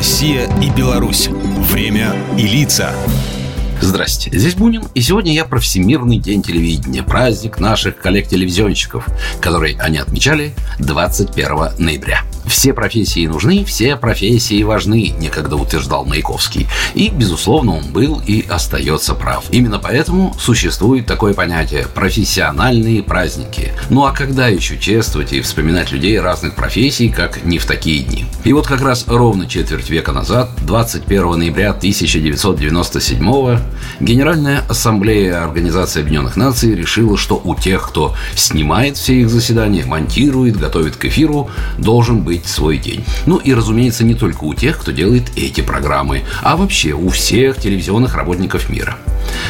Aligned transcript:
Россия 0.00 0.48
и 0.62 0.70
Беларусь. 0.70 1.28
Время 1.28 2.16
и 2.38 2.46
лица. 2.46 2.94
Здрасте, 3.82 4.30
здесь 4.32 4.54
Бунин, 4.54 4.84
и 4.94 5.02
сегодня 5.02 5.34
я 5.34 5.44
про 5.44 5.58
Всемирный 5.58 6.16
день 6.16 6.42
телевидения, 6.42 7.02
праздник 7.02 7.60
наших 7.60 7.98
коллег-телевизионщиков, 7.98 9.06
который 9.42 9.76
они 9.78 9.98
отмечали 9.98 10.54
21 10.78 11.72
ноября. 11.76 12.22
Все 12.50 12.74
профессии 12.74 13.28
нужны, 13.28 13.64
все 13.64 13.94
профессии 13.94 14.64
важны, 14.64 15.14
некогда 15.20 15.54
утверждал 15.54 16.04
Маяковский. 16.04 16.66
И, 16.94 17.08
безусловно, 17.08 17.76
он 17.76 17.92
был 17.92 18.20
и 18.26 18.44
остается 18.48 19.14
прав. 19.14 19.44
Именно 19.52 19.78
поэтому 19.78 20.34
существует 20.36 21.06
такое 21.06 21.32
понятие– 21.32 21.86
профессиональные 21.94 23.04
праздники. 23.04 23.72
Ну 23.88 24.04
а 24.04 24.10
когда 24.10 24.48
еще 24.48 24.78
чествовать 24.78 25.32
и 25.32 25.40
вспоминать 25.40 25.92
людей 25.92 26.18
разных 26.18 26.56
профессий, 26.56 27.08
как 27.08 27.44
не 27.44 27.58
в 27.58 27.66
такие 27.66 28.02
дни? 28.02 28.26
И 28.42 28.52
вот 28.52 28.66
как 28.66 28.80
раз 28.82 29.04
ровно 29.06 29.46
четверть 29.46 29.88
века 29.88 30.10
назад, 30.10 30.50
21 30.62 31.38
ноября 31.38 31.70
1997 31.70 33.60
Генеральная 34.00 34.64
Ассамблея 34.68 35.44
Организации 35.44 36.00
Объединенных 36.00 36.34
Наций 36.36 36.74
решила, 36.74 37.16
что 37.16 37.40
у 37.42 37.54
тех, 37.54 37.88
кто 37.88 38.16
снимает 38.34 38.96
все 38.96 39.20
их 39.20 39.30
заседания, 39.30 39.84
монтирует, 39.84 40.58
готовит 40.58 40.96
к 40.96 41.04
эфиру, 41.04 41.48
должен 41.78 42.22
быть 42.22 42.39
свой 42.44 42.78
день. 42.78 43.04
Ну 43.26 43.36
и, 43.36 43.54
разумеется, 43.54 44.04
не 44.04 44.14
только 44.14 44.44
у 44.44 44.54
тех, 44.54 44.78
кто 44.78 44.92
делает 44.92 45.30
эти 45.36 45.60
программы, 45.60 46.22
а 46.42 46.56
вообще 46.56 46.92
у 46.92 47.08
всех 47.08 47.58
телевизионных 47.58 48.14
работников 48.14 48.68
мира. 48.68 48.96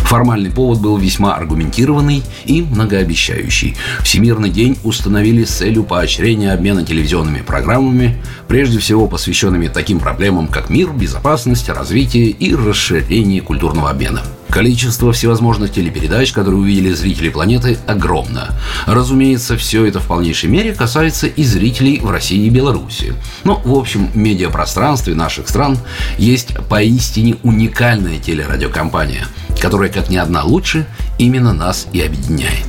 Формальный 0.00 0.50
повод 0.50 0.80
был 0.80 0.96
весьма 0.96 1.34
аргументированный 1.34 2.22
и 2.44 2.62
многообещающий. 2.62 3.76
Всемирный 4.02 4.50
день 4.50 4.78
установили 4.84 5.44
с 5.44 5.50
целью 5.50 5.84
поощрения 5.84 6.52
обмена 6.52 6.84
телевизионными 6.84 7.40
программами, 7.40 8.22
прежде 8.48 8.78
всего 8.78 9.06
посвященными 9.06 9.68
таким 9.68 10.00
проблемам, 10.00 10.48
как 10.48 10.68
мир, 10.70 10.90
безопасность, 10.90 11.68
развитие 11.68 12.26
и 12.26 12.54
расширение 12.54 13.40
культурного 13.40 13.90
обмена. 13.90 14.22
Количество 14.52 15.12
всевозможных 15.12 15.72
телепередач, 15.72 16.30
которые 16.32 16.60
увидели 16.60 16.92
зрители 16.92 17.30
планеты, 17.30 17.78
огромно. 17.86 18.54
Разумеется, 18.86 19.56
все 19.56 19.86
это 19.86 19.98
в 19.98 20.06
полнейшей 20.06 20.50
мере 20.50 20.74
касается 20.74 21.26
и 21.26 21.42
зрителей 21.42 22.00
в 22.00 22.10
России 22.10 22.44
и 22.44 22.50
Беларуси. 22.50 23.14
Но, 23.44 23.62
в 23.64 23.72
общем, 23.72 24.10
медиапространстве 24.14 25.14
наших 25.14 25.48
стран 25.48 25.78
есть 26.18 26.54
поистине 26.68 27.36
уникальная 27.42 28.18
телерадиокомпания– 28.18 29.26
которая, 29.62 29.90
как 29.90 30.10
ни 30.10 30.16
одна 30.16 30.42
лучше, 30.42 30.86
именно 31.18 31.52
нас 31.52 31.86
и 31.92 32.00
объединяет. 32.00 32.66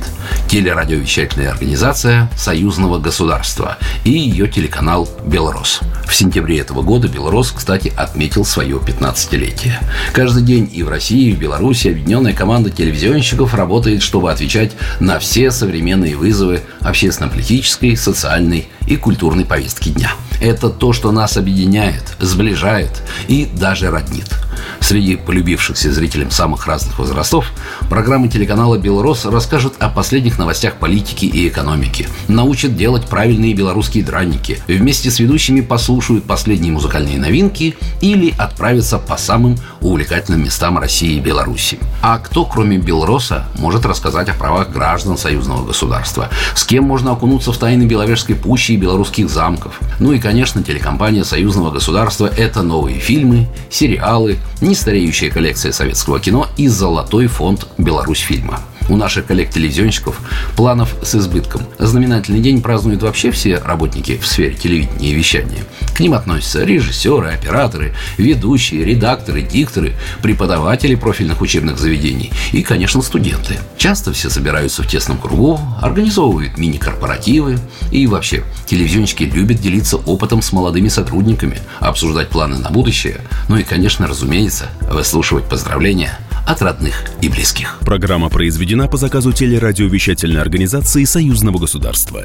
Телерадиовещательная 0.48 1.50
организация 1.50 2.30
Союзного 2.36 3.00
государства 3.00 3.78
и 4.04 4.12
ее 4.12 4.46
телеканал 4.46 5.08
«Белрос». 5.26 5.80
В 6.06 6.14
сентябре 6.14 6.60
этого 6.60 6.82
года 6.82 7.08
«Белрос», 7.08 7.50
кстати, 7.50 7.92
отметил 7.96 8.44
свое 8.44 8.76
15-летие. 8.76 9.80
Каждый 10.12 10.44
день 10.44 10.70
и 10.72 10.84
в 10.84 10.88
России, 10.88 11.30
и 11.30 11.34
в 11.34 11.40
Беларуси 11.40 11.88
объединенная 11.88 12.32
команда 12.32 12.70
телевизионщиков 12.70 13.54
работает, 13.54 14.00
чтобы 14.00 14.30
отвечать 14.30 14.70
на 15.00 15.18
все 15.18 15.50
современные 15.50 16.16
вызовы 16.16 16.62
общественно-политической, 16.80 17.96
социальной 17.96 18.68
и 18.86 18.96
культурной 18.96 19.44
повестки 19.44 19.88
дня. 19.88 20.12
Это 20.40 20.70
то, 20.70 20.92
что 20.92 21.10
нас 21.10 21.36
объединяет, 21.36 22.14
сближает 22.20 23.02
и 23.26 23.46
даже 23.52 23.90
роднит– 23.90 24.30
Среди 24.80 25.16
полюбившихся 25.16 25.92
зрителям 25.92 26.30
самых 26.30 26.66
разных 26.66 26.98
возрастов 26.98 27.50
программы 27.88 28.28
телеканала 28.28 28.78
«Белрос» 28.78 29.24
расскажут 29.24 29.74
о 29.78 29.88
последних 29.88 30.38
новостях 30.38 30.74
политики 30.74 31.24
и 31.24 31.48
экономики, 31.48 32.08
научат 32.28 32.76
делать 32.76 33.06
правильные 33.06 33.54
белорусские 33.54 34.04
драники, 34.04 34.60
вместе 34.66 35.10
с 35.10 35.18
ведущими 35.18 35.60
послушают 35.60 36.24
последние 36.24 36.72
музыкальные 36.72 37.18
новинки 37.18 37.76
или 38.00 38.34
отправятся 38.36 38.98
по 38.98 39.16
самым 39.16 39.56
увлекательным 39.80 40.44
местам 40.44 40.78
России 40.78 41.16
и 41.16 41.20
Беларуси. 41.20 41.78
А 42.02 42.18
кто, 42.18 42.44
кроме 42.44 42.78
Белроса, 42.78 43.46
может 43.58 43.86
рассказать 43.86 44.28
о 44.28 44.34
правах 44.34 44.70
граждан 44.70 45.16
союзного 45.16 45.64
государства? 45.64 46.28
С 46.54 46.64
кем 46.64 46.84
можно 46.84 47.12
окунуться 47.12 47.52
в 47.52 47.58
тайны 47.58 47.84
Беловежской 47.84 48.34
пущи 48.34 48.72
и 48.72 48.76
белорусских 48.76 49.30
замков? 49.30 49.80
Ну 50.00 50.12
и, 50.12 50.18
конечно, 50.18 50.62
телекомпания 50.62 51.24
союзного 51.24 51.70
государства– 51.70 52.26
это 52.36 52.62
новые 52.62 52.98
фильмы, 52.98 53.48
сериалы, 53.70 54.38
нестареющая 54.60 55.30
коллекция 55.30 55.72
советского 55.72 56.20
кино 56.20 56.48
и 56.56 56.68
золотой 56.68 57.26
фонд 57.26 57.66
«Беларусь 57.78 58.20
фильма». 58.20 58.60
У 58.88 58.96
наших 58.96 59.26
коллег-телевизионщиков 59.26 60.20
планов 60.56 60.94
с 61.02 61.14
избытком. 61.14 61.62
Знаменательный 61.78 62.40
день 62.40 62.60
празднуют 62.60 63.02
вообще 63.02 63.30
все 63.30 63.56
работники 63.58 64.18
в 64.18 64.26
сфере 64.26 64.54
телевидения 64.54 65.10
и 65.10 65.14
вещания. 65.14 65.64
К 65.94 66.00
ним 66.00 66.14
относятся 66.14 66.64
режиссеры, 66.64 67.28
операторы, 67.28 67.94
ведущие, 68.18 68.84
редакторы, 68.84 69.42
дикторы, 69.42 69.94
преподаватели 70.22 70.96
профильных 70.96 71.40
учебных 71.40 71.78
заведений 71.78 72.32
и, 72.50 72.62
конечно, 72.62 73.00
студенты. 73.00 73.58
Часто 73.78 74.12
все 74.12 74.28
собираются 74.28 74.82
в 74.82 74.88
тесном 74.88 75.18
кругу, 75.18 75.60
организовывают 75.80 76.58
мини-корпоративы 76.58 77.58
и 77.92 78.08
вообще 78.08 78.42
телевизионщики 78.66 79.22
любят 79.22 79.60
делиться 79.60 79.96
опытом 79.96 80.42
с 80.42 80.52
молодыми 80.52 80.88
сотрудниками, 80.88 81.60
обсуждать 81.78 82.28
планы 82.28 82.58
на 82.58 82.70
будущее, 82.70 83.20
ну 83.48 83.56
и, 83.56 83.62
конечно, 83.62 84.08
разумеется, 84.08 84.66
выслушивать 84.90 85.44
поздравления 85.44 86.18
от 86.46 86.60
родных 86.60 87.04
и 87.20 87.28
близких. 87.28 87.78
Программа 87.80 88.28
произведена 88.28 88.88
по 88.88 88.96
заказу 88.96 89.32
телерадиовещательной 89.32 90.40
организации 90.40 91.04
Союзного 91.04 91.58
государства. 91.58 92.24